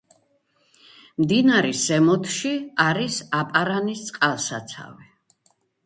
მდინარის 1.23 1.83
ზემოთში 1.91 2.55
არის 2.87 3.21
აპარანის 3.43 4.05
წყალსაცავი. 4.11 5.11